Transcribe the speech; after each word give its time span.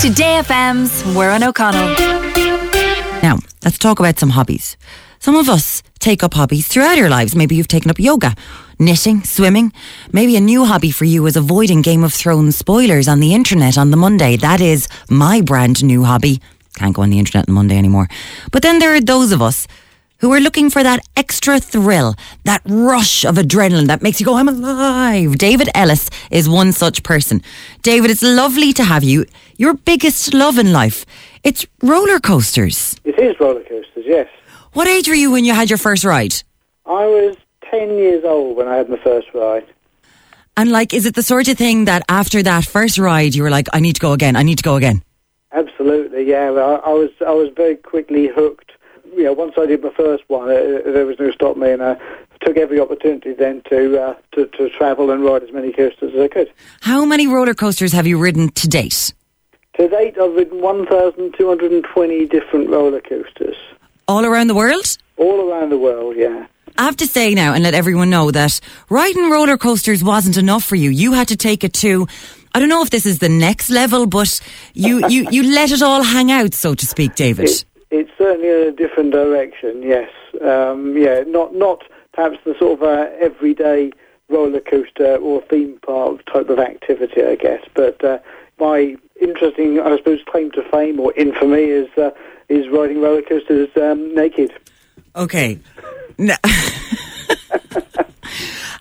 Today 0.00 0.40
FM's 0.44 1.02
Muireann 1.02 1.44
O'Connell. 1.44 1.88
Now, 3.20 3.38
let's 3.64 3.78
talk 3.78 3.98
about 3.98 4.16
some 4.16 4.30
hobbies. 4.30 4.76
Some 5.18 5.34
of 5.34 5.48
us 5.48 5.82
take 5.98 6.22
up 6.22 6.34
hobbies 6.34 6.68
throughout 6.68 6.98
our 6.98 7.08
lives. 7.08 7.34
Maybe 7.34 7.56
you've 7.56 7.66
taken 7.66 7.90
up 7.90 7.98
yoga, 7.98 8.36
knitting, 8.78 9.24
swimming. 9.24 9.72
Maybe 10.12 10.36
a 10.36 10.40
new 10.40 10.64
hobby 10.66 10.92
for 10.92 11.04
you 11.04 11.26
is 11.26 11.34
avoiding 11.36 11.82
Game 11.82 12.04
of 12.04 12.14
Thrones 12.14 12.56
spoilers 12.56 13.08
on 13.08 13.18
the 13.18 13.34
internet 13.34 13.76
on 13.76 13.90
the 13.90 13.96
Monday. 13.96 14.36
That 14.36 14.60
is 14.60 14.86
my 15.10 15.40
brand 15.40 15.82
new 15.82 16.04
hobby. 16.04 16.40
Can't 16.76 16.94
go 16.94 17.02
on 17.02 17.10
the 17.10 17.18
internet 17.18 17.48
on 17.48 17.54
Monday 17.56 17.76
anymore. 17.76 18.06
But 18.52 18.62
then 18.62 18.78
there 18.78 18.94
are 18.94 19.00
those 19.00 19.32
of 19.32 19.42
us 19.42 19.66
who 20.20 20.32
are 20.32 20.40
looking 20.40 20.68
for 20.68 20.82
that 20.82 21.00
extra 21.16 21.60
thrill, 21.60 22.14
that 22.44 22.60
rush 22.66 23.24
of 23.24 23.36
adrenaline 23.36 23.86
that 23.86 24.02
makes 24.02 24.18
you 24.18 24.26
go, 24.26 24.34
I'm 24.34 24.48
alive. 24.48 25.38
David 25.38 25.68
Ellis 25.74 26.10
is 26.30 26.48
one 26.48 26.72
such 26.72 27.02
person. 27.02 27.42
David, 27.82 28.10
it's 28.10 28.22
lovely 28.22 28.72
to 28.72 28.84
have 28.84 29.04
you. 29.04 29.26
Your 29.56 29.74
biggest 29.74 30.34
love 30.34 30.58
in 30.58 30.72
life, 30.72 31.06
it's 31.44 31.66
roller 31.82 32.18
coasters. 32.18 32.96
It 33.04 33.18
is 33.18 33.38
roller 33.38 33.62
coasters, 33.62 34.04
yes. 34.06 34.28
What 34.72 34.88
age 34.88 35.08
were 35.08 35.14
you 35.14 35.30
when 35.30 35.44
you 35.44 35.54
had 35.54 35.70
your 35.70 35.78
first 35.78 36.04
ride? 36.04 36.34
I 36.84 37.06
was 37.06 37.36
10 37.70 37.96
years 37.98 38.24
old 38.24 38.56
when 38.56 38.66
I 38.66 38.76
had 38.76 38.88
my 38.88 38.98
first 38.98 39.28
ride. 39.34 39.66
And 40.56 40.72
like, 40.72 40.92
is 40.92 41.06
it 41.06 41.14
the 41.14 41.22
sort 41.22 41.46
of 41.46 41.56
thing 41.56 41.84
that 41.84 42.02
after 42.08 42.42
that 42.42 42.64
first 42.64 42.98
ride, 42.98 43.36
you 43.36 43.44
were 43.44 43.50
like, 43.50 43.68
I 43.72 43.78
need 43.78 43.94
to 43.94 44.00
go 44.00 44.12
again, 44.12 44.34
I 44.34 44.42
need 44.42 44.58
to 44.58 44.64
go 44.64 44.74
again? 44.74 45.02
Absolutely, 45.52 46.28
yeah. 46.28 46.50
I, 46.50 46.90
I 46.90 46.92
was 46.92 47.10
I 47.26 47.32
was 47.32 47.50
very 47.56 47.76
quickly 47.76 48.26
hooked. 48.26 48.72
You 49.16 49.24
know, 49.24 49.32
once 49.32 49.54
I 49.58 49.66
did 49.66 49.82
my 49.82 49.90
first 49.90 50.24
one, 50.28 50.48
uh, 50.48 50.80
there 50.84 51.06
was 51.06 51.18
no 51.18 51.30
stop 51.30 51.56
me, 51.56 51.70
and 51.70 51.82
I 51.82 51.96
took 52.40 52.56
every 52.56 52.80
opportunity 52.80 53.32
then 53.32 53.62
to, 53.68 54.00
uh, 54.00 54.14
to 54.32 54.46
to 54.46 54.68
travel 54.70 55.10
and 55.10 55.24
ride 55.24 55.42
as 55.42 55.52
many 55.52 55.72
coasters 55.72 56.14
as 56.14 56.20
I 56.20 56.28
could. 56.28 56.52
How 56.80 57.04
many 57.04 57.26
roller 57.26 57.54
coasters 57.54 57.92
have 57.92 58.06
you 58.06 58.18
ridden 58.18 58.50
to 58.50 58.68
date? 58.68 59.12
To 59.78 59.88
date, 59.88 60.18
I've 60.18 60.34
ridden 60.34 60.60
1,220 60.60 62.26
different 62.26 62.68
roller 62.68 63.00
coasters 63.00 63.56
All 64.08 64.24
around 64.26 64.48
the 64.48 64.54
world? 64.54 64.98
all 65.18 65.50
around 65.50 65.70
the 65.70 65.78
world. 65.78 66.16
Yeah. 66.16 66.46
I 66.76 66.84
have 66.84 66.96
to 66.98 67.06
say 67.06 67.34
now 67.34 67.54
and 67.54 67.64
let 67.64 67.74
everyone 67.74 68.08
know 68.08 68.30
that 68.30 68.60
riding 68.88 69.30
roller 69.30 69.58
coasters 69.58 70.02
wasn't 70.04 70.36
enough 70.36 70.64
for 70.64 70.76
you. 70.76 70.90
You 70.90 71.12
had 71.12 71.28
to 71.28 71.36
take 71.36 71.64
it 71.64 71.72
to, 71.74 72.06
I 72.54 72.60
don't 72.60 72.68
know 72.68 72.82
if 72.82 72.90
this 72.90 73.04
is 73.04 73.18
the 73.18 73.28
next 73.28 73.68
level, 73.68 74.06
but 74.06 74.40
you, 74.74 75.06
you, 75.08 75.26
you 75.30 75.42
let 75.42 75.72
it 75.72 75.82
all 75.82 76.02
hang 76.02 76.30
out, 76.30 76.54
so 76.54 76.74
to 76.74 76.86
speak, 76.86 77.16
David. 77.16 77.48
It, 77.48 77.64
it's 77.90 78.10
certainly 78.18 78.48
in 78.48 78.68
a 78.68 78.72
different 78.72 79.12
direction. 79.12 79.82
Yes. 79.82 80.10
Um, 80.40 80.96
yeah. 80.96 81.24
Not 81.26 81.54
not 81.54 81.84
perhaps 82.12 82.38
the 82.44 82.54
sort 82.58 82.80
of 82.80 82.82
uh, 82.82 83.10
everyday 83.20 83.92
roller 84.28 84.60
coaster 84.60 85.16
or 85.16 85.40
theme 85.42 85.78
park 85.82 86.24
type 86.26 86.48
of 86.48 86.58
activity, 86.58 87.22
I 87.22 87.36
guess. 87.36 87.64
But 87.74 88.04
uh, 88.04 88.18
my 88.58 88.96
interesting, 89.20 89.80
I 89.80 89.96
suppose, 89.96 90.20
claim 90.26 90.50
to 90.52 90.62
fame 90.70 91.00
or 91.00 91.12
infamy 91.14 91.64
is 91.64 91.88
uh, 91.96 92.10
is 92.48 92.68
riding 92.68 93.00
roller 93.00 93.22
coasters 93.22 93.68
um, 93.76 94.14
naked. 94.14 94.52
Okay. 95.16 95.58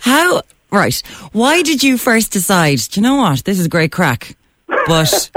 How, 0.00 0.42
right. 0.70 1.02
Why 1.32 1.62
did 1.62 1.82
you 1.82 1.98
first 1.98 2.32
decide, 2.32 2.78
do 2.78 3.00
you 3.00 3.02
know 3.02 3.16
what? 3.16 3.44
This 3.44 3.58
is 3.58 3.68
great 3.68 3.92
crack. 3.92 4.36
But, 4.68 5.30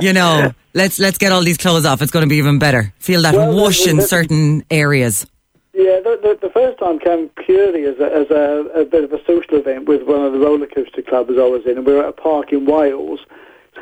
you 0.00 0.12
know, 0.12 0.52
let's 0.74 0.98
let's 0.98 1.18
get 1.18 1.32
all 1.32 1.42
these 1.42 1.56
clothes 1.56 1.84
off. 1.84 2.02
It's 2.02 2.10
going 2.10 2.24
to 2.24 2.28
be 2.28 2.36
even 2.36 2.58
better. 2.58 2.92
Feel 2.98 3.22
that 3.22 3.34
Well, 3.34 3.54
whoosh 3.54 3.86
in 3.86 4.00
certain 4.00 4.64
areas. 4.70 5.26
Yeah, 5.74 6.00
the, 6.00 6.18
the, 6.22 6.38
the 6.48 6.52
first 6.52 6.78
time 6.78 6.98
came 6.98 7.30
purely 7.30 7.84
as, 7.84 7.98
a, 7.98 8.14
as 8.14 8.30
a, 8.30 8.80
a 8.80 8.84
bit 8.84 9.04
of 9.04 9.12
a 9.12 9.24
social 9.24 9.56
event 9.56 9.86
with 9.86 10.02
one 10.02 10.22
of 10.22 10.32
the 10.32 10.38
roller 10.38 10.66
coaster 10.66 11.00
clubs 11.00 11.30
I 11.30 11.46
was 11.46 11.64
in, 11.64 11.78
and 11.78 11.86
we 11.86 11.94
were 11.94 12.02
at 12.02 12.10
a 12.10 12.12
park 12.12 12.52
in 12.52 12.66
Wales. 12.66 13.20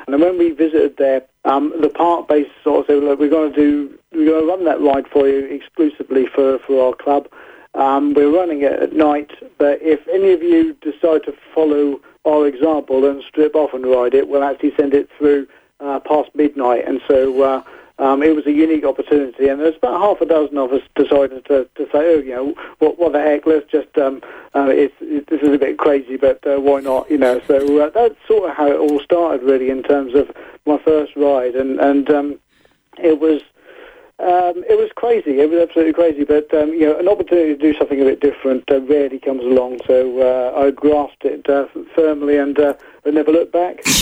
And 0.06 0.20
when 0.20 0.38
we 0.38 0.50
visited 0.50 0.96
there, 0.98 1.22
um, 1.44 1.72
the 1.80 1.88
park 1.88 2.28
base 2.28 2.48
sort 2.62 2.80
of 2.80 2.86
said, 2.86 3.02
"Look, 3.02 3.18
we're 3.18 3.28
going 3.28 3.52
to 3.52 3.56
do, 3.56 3.98
we're 4.12 4.26
going 4.26 4.42
to 4.42 4.46
run 4.46 4.64
that 4.64 4.80
ride 4.80 5.08
for 5.08 5.28
you 5.28 5.44
exclusively 5.46 6.26
for 6.26 6.58
for 6.60 6.86
our 6.86 6.94
club. 6.94 7.28
Um, 7.74 8.14
we're 8.14 8.34
running 8.34 8.62
it 8.62 8.72
at 8.72 8.92
night, 8.92 9.30
but 9.58 9.80
if 9.82 10.06
any 10.08 10.32
of 10.32 10.42
you 10.42 10.74
decide 10.80 11.24
to 11.24 11.34
follow 11.54 12.00
our 12.24 12.46
example 12.46 13.04
and 13.08 13.22
strip 13.24 13.54
off 13.54 13.74
and 13.74 13.84
ride 13.84 14.14
it, 14.14 14.28
we'll 14.28 14.44
actually 14.44 14.74
send 14.76 14.94
it 14.94 15.08
through 15.18 15.46
uh, 15.80 16.00
past 16.00 16.30
midnight." 16.34 16.84
And 16.86 17.00
so. 17.08 17.42
Uh, 17.42 17.62
um, 18.00 18.22
it 18.22 18.34
was 18.34 18.46
a 18.46 18.52
unique 18.52 18.84
opportunity, 18.84 19.48
and 19.48 19.60
there's 19.60 19.76
about 19.76 20.00
half 20.00 20.22
a 20.22 20.24
dozen 20.24 20.56
of 20.56 20.72
us 20.72 20.80
decided 20.94 21.44
to, 21.44 21.68
to 21.74 21.84
say, 21.92 22.14
oh, 22.14 22.18
you 22.18 22.34
know, 22.34 22.54
what, 22.78 22.98
what 22.98 23.12
the 23.12 23.20
heck? 23.20 23.44
Let's 23.44 23.70
just, 23.70 23.98
um, 23.98 24.22
uh, 24.54 24.68
it's, 24.70 24.94
it, 25.02 25.26
this 25.26 25.42
is 25.42 25.52
a 25.54 25.58
bit 25.58 25.76
crazy, 25.76 26.16
but 26.16 26.40
uh, 26.46 26.58
why 26.58 26.80
not? 26.80 27.10
You 27.10 27.18
know, 27.18 27.42
so 27.46 27.78
uh, 27.78 27.90
that's 27.90 28.14
sort 28.26 28.48
of 28.48 28.56
how 28.56 28.68
it 28.68 28.78
all 28.78 29.00
started, 29.00 29.42
really, 29.42 29.68
in 29.68 29.82
terms 29.82 30.14
of 30.14 30.34
my 30.64 30.78
first 30.78 31.14
ride, 31.14 31.54
and 31.54 31.78
and 31.78 32.10
um, 32.10 32.38
it 32.96 33.20
was. 33.20 33.42
Um, 34.20 34.64
it 34.68 34.76
was 34.76 34.90
crazy. 34.96 35.40
It 35.40 35.48
was 35.48 35.60
absolutely 35.60 35.94
crazy. 35.94 36.24
But 36.24 36.52
um, 36.52 36.74
you 36.74 36.80
know, 36.80 36.98
an 36.98 37.08
opportunity 37.08 37.56
to 37.56 37.56
do 37.56 37.76
something 37.78 38.00
a 38.00 38.04
bit 38.04 38.20
different 38.20 38.70
uh, 38.70 38.82
rarely 38.82 39.18
comes 39.18 39.42
along. 39.42 39.80
So 39.86 40.20
uh, 40.20 40.60
I 40.60 40.70
grasped 40.70 41.24
it 41.24 41.48
uh, 41.48 41.66
firmly 41.94 42.36
and 42.36 42.58
uh, 42.58 42.74
I 43.06 43.10
never 43.10 43.32
looked 43.32 43.52
back. 43.52 43.82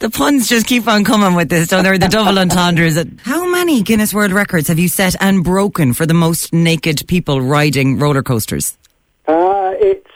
The 0.00 0.10
puns 0.10 0.48
just 0.48 0.66
keep 0.66 0.86
on 0.86 1.04
coming 1.04 1.34
with 1.34 1.48
this, 1.48 1.68
don't 1.68 1.84
they? 1.84 1.96
The 1.96 2.08
double 2.08 2.38
entendres. 2.38 2.98
How 3.22 3.48
many 3.48 3.82
Guinness 3.82 4.12
World 4.12 4.32
Records 4.32 4.68
have 4.68 4.78
you 4.78 4.88
set 4.88 5.14
and 5.20 5.42
broken 5.42 5.94
for 5.94 6.04
the 6.04 6.14
most 6.14 6.52
naked 6.52 7.06
people 7.06 7.40
riding 7.40 7.98
roller 7.98 8.22
coasters? 8.22 8.76
Uh, 9.26 9.72
it's 9.76 10.10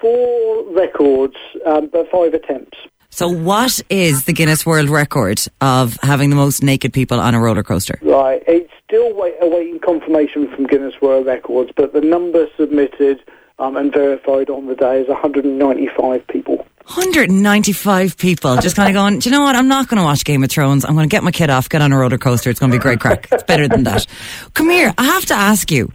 four 0.00 0.64
records, 0.72 1.36
um, 1.66 1.88
but 1.92 2.08
five 2.10 2.34
attempts. 2.34 2.78
So, 3.14 3.28
what 3.28 3.80
is 3.90 4.24
the 4.24 4.32
Guinness 4.32 4.66
World 4.66 4.90
Record 4.90 5.40
of 5.60 5.96
having 6.02 6.30
the 6.30 6.36
most 6.36 6.64
naked 6.64 6.92
people 6.92 7.20
on 7.20 7.32
a 7.32 7.40
roller 7.40 7.62
coaster? 7.62 7.96
Right. 8.02 8.42
It's 8.48 8.72
still 8.88 9.14
wait, 9.14 9.34
awaiting 9.40 9.78
confirmation 9.78 10.52
from 10.52 10.66
Guinness 10.66 10.94
World 11.00 11.24
Records, 11.24 11.70
but 11.76 11.92
the 11.92 12.00
number 12.00 12.48
submitted 12.56 13.22
um, 13.60 13.76
and 13.76 13.92
verified 13.92 14.50
on 14.50 14.66
the 14.66 14.74
day 14.74 15.00
is 15.00 15.06
195 15.06 16.26
people. 16.26 16.56
195 16.86 18.16
people 18.16 18.56
just 18.56 18.74
kind 18.74 18.88
of 18.88 18.94
going, 18.94 19.20
do 19.20 19.30
you 19.30 19.32
know 19.32 19.42
what? 19.42 19.54
I'm 19.54 19.68
not 19.68 19.86
going 19.86 19.98
to 19.98 20.04
watch 20.04 20.24
Game 20.24 20.42
of 20.42 20.50
Thrones. 20.50 20.84
I'm 20.84 20.96
going 20.96 21.08
to 21.08 21.14
get 21.14 21.22
my 21.22 21.30
kid 21.30 21.50
off, 21.50 21.68
get 21.68 21.82
on 21.82 21.92
a 21.92 21.96
roller 21.96 22.18
coaster. 22.18 22.50
It's 22.50 22.58
going 22.58 22.72
to 22.72 22.76
be 22.76 22.82
great 22.82 22.98
crack. 22.98 23.28
It's 23.30 23.44
better 23.44 23.68
than 23.68 23.84
that. 23.84 24.08
Come 24.54 24.70
here. 24.70 24.92
I 24.98 25.04
have 25.04 25.24
to 25.26 25.34
ask 25.34 25.70
you, 25.70 25.92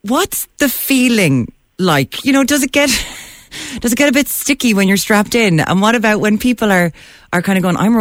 what's 0.00 0.46
the 0.56 0.70
feeling 0.70 1.52
like? 1.78 2.24
You 2.24 2.32
know, 2.32 2.42
does 2.42 2.62
it 2.62 2.72
get. 2.72 2.88
Does 3.80 3.92
it 3.92 3.96
get 3.96 4.08
a 4.08 4.12
bit 4.12 4.28
sticky 4.28 4.74
when 4.74 4.88
you're 4.88 4.96
strapped 4.96 5.34
in? 5.34 5.60
And 5.60 5.80
what 5.80 5.94
about 5.94 6.20
when 6.20 6.38
people 6.38 6.70
are, 6.72 6.92
are 7.32 7.42
kind 7.42 7.58
of 7.58 7.62
going, 7.62 7.76
I'm 7.76 7.96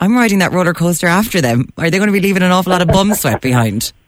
I'm 0.00 0.14
riding 0.14 0.38
that 0.38 0.52
roller 0.52 0.72
coaster 0.72 1.06
after 1.06 1.40
them? 1.40 1.68
Are 1.76 1.90
they 1.90 1.98
going 1.98 2.08
to 2.08 2.12
be 2.12 2.20
leaving 2.20 2.42
an 2.42 2.50
awful 2.50 2.72
lot 2.72 2.82
of 2.82 2.88
bum 2.88 3.14
sweat 3.14 3.40
behind? 3.40 3.92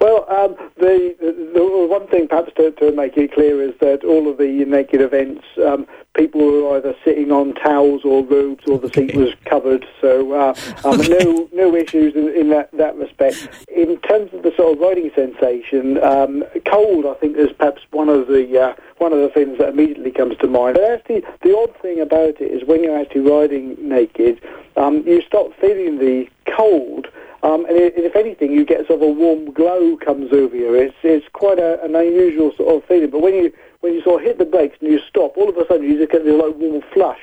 Well, 0.00 0.24
um, 0.30 0.56
the, 0.78 1.50
the, 1.54 1.86
one 1.88 2.06
thing 2.08 2.28
perhaps 2.28 2.52
to, 2.56 2.70
to 2.72 2.92
make 2.92 3.16
it 3.16 3.32
clear 3.32 3.62
is 3.62 3.74
that 3.80 4.04
all 4.04 4.28
of 4.28 4.38
the 4.38 4.64
naked 4.64 5.00
events, 5.00 5.44
um, 5.64 5.86
people 6.14 6.40
were 6.40 6.76
either 6.76 6.94
sitting 7.04 7.32
on 7.32 7.54
towels 7.54 8.04
or 8.04 8.24
robes, 8.24 8.64
or 8.66 8.78
the 8.78 8.88
seat 8.90 9.14
was 9.14 9.32
covered. 9.44 9.86
So 10.00 10.32
uh, 10.32 10.54
um, 10.84 10.98
no 11.00 11.48
no 11.52 11.74
issues 11.74 12.14
in, 12.14 12.28
in 12.28 12.50
that, 12.50 12.70
that 12.72 12.96
respect. 12.96 13.48
In 13.68 13.98
terms 14.00 14.32
of 14.32 14.42
the 14.42 14.52
sort 14.56 14.74
of 14.74 14.80
riding 14.80 15.10
sensation, 15.14 16.02
um, 16.02 16.44
cold 16.66 17.06
I 17.06 17.14
think 17.14 17.36
is 17.36 17.52
perhaps 17.52 17.82
one 17.90 18.08
of 18.08 18.28
the 18.28 18.58
uh, 18.58 18.74
one 18.98 19.12
of 19.12 19.20
the 19.20 19.28
things 19.28 19.58
that 19.58 19.70
immediately 19.70 20.10
comes 20.10 20.36
to 20.38 20.46
mind. 20.46 20.74
But 20.74 20.90
actually, 20.90 21.22
the 21.42 21.56
odd 21.56 21.74
thing 21.80 22.00
about 22.00 22.40
it 22.40 22.50
is 22.50 22.66
when 22.66 22.82
you're 22.82 22.98
actually 22.98 23.22
riding 23.22 23.76
naked, 23.80 24.40
um, 24.76 25.06
you 25.06 25.22
start 25.22 25.52
feeling 25.60 25.98
the 25.98 26.28
cold. 26.56 27.08
Um, 27.42 27.66
and 27.66 27.76
if 27.78 28.16
anything, 28.16 28.50
you 28.50 28.64
get 28.64 28.86
sort 28.88 29.00
of 29.00 29.08
a 29.08 29.12
warm 29.12 29.52
glow 29.52 29.96
comes 29.96 30.32
over 30.32 30.56
you. 30.56 30.67
It's 30.74 30.96
it's 31.02 31.26
quite 31.32 31.58
a, 31.58 31.82
an 31.82 31.94
unusual 31.94 32.52
sort 32.56 32.74
of 32.76 32.88
feeling. 32.88 33.10
But 33.10 33.22
when 33.22 33.34
you 33.34 33.52
when 33.80 33.94
you 33.94 34.02
sort 34.02 34.22
of 34.22 34.26
hit 34.26 34.38
the 34.38 34.44
brakes 34.44 34.76
and 34.80 34.90
you 34.90 35.00
stop, 35.08 35.36
all 35.36 35.48
of 35.48 35.56
a 35.56 35.66
sudden 35.66 35.88
you 35.88 35.98
just 35.98 36.12
get 36.12 36.24
this 36.24 36.40
like 36.40 36.54
warm 36.56 36.82
flush. 36.92 37.20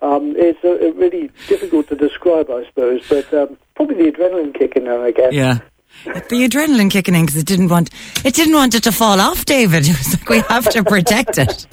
Um, 0.00 0.34
it's 0.36 0.62
uh, 0.64 0.92
really 0.94 1.30
difficult 1.48 1.88
to 1.88 1.96
describe, 1.96 2.50
I 2.50 2.64
suppose. 2.66 3.02
But 3.08 3.32
um, 3.34 3.58
probably 3.74 3.96
the 3.96 4.16
adrenaline 4.16 4.54
kicking 4.54 4.86
in, 4.86 4.92
I 4.92 5.10
guess. 5.10 5.32
Yeah. 5.32 5.58
The 6.04 6.48
adrenaline 6.48 6.90
kicking 6.90 7.14
in 7.16 7.26
because 7.26 7.40
it 7.40 7.46
didn't 7.46 7.68
want 7.68 7.90
it 8.24 8.34
didn't 8.34 8.54
want 8.54 8.74
it 8.74 8.84
to 8.84 8.92
fall 8.92 9.20
off, 9.20 9.44
David. 9.44 9.88
It 9.88 9.98
was 9.98 10.14
like 10.14 10.28
we 10.28 10.40
have 10.48 10.68
to 10.70 10.84
protect 10.84 11.38
it. 11.38 11.66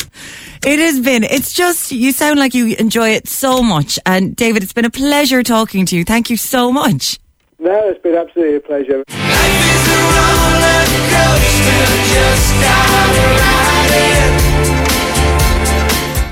It 0.65 0.79
has 0.79 0.99
been. 0.99 1.23
It's 1.23 1.53
just 1.53 1.91
you 1.91 2.11
sound 2.11 2.39
like 2.39 2.55
you 2.55 2.75
enjoy 2.77 3.09
it 3.09 3.27
so 3.27 3.61
much, 3.61 3.99
and 4.05 4.35
David, 4.35 4.63
it's 4.63 4.73
been 4.73 4.85
a 4.85 4.89
pleasure 4.89 5.43
talking 5.43 5.85
to 5.87 5.95
you. 5.95 6.03
Thank 6.03 6.29
you 6.31 6.37
so 6.37 6.71
much. 6.71 7.19
No, 7.57 7.87
it's 7.89 8.01
been 8.01 8.15
absolutely 8.15 8.55
a 8.55 8.59
pleasure. 8.59 9.03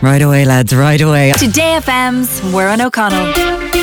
Right 0.01 0.21
away, 0.21 0.43
lads. 0.43 0.75
Right 0.75 0.99
away. 0.99 1.31
Today 1.37 1.79
FM's 1.79 2.41
Muireann 2.41 2.85
O'Connell. 2.85 3.82